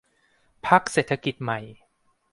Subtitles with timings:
[0.67, 1.59] พรรคเศรษฐกิจใหม่